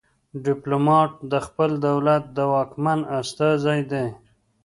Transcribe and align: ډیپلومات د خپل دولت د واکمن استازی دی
ډیپلومات 0.45 1.11
د 1.31 1.33
خپل 1.45 1.71
دولت 1.87 2.23
د 2.37 2.37
واکمن 2.53 2.99
استازی 3.19 3.79
دی 3.91 4.07